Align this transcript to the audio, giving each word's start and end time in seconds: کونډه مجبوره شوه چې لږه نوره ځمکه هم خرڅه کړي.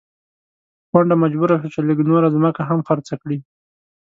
کونډه 0.89 1.15
مجبوره 1.23 1.55
شوه 1.59 1.69
چې 1.73 1.79
لږه 1.87 2.03
نوره 2.09 2.27
ځمکه 2.35 2.61
هم 2.69 2.79
خرڅه 2.87 3.13
کړي. 3.21 3.37